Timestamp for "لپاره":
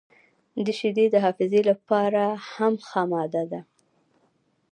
1.69-2.23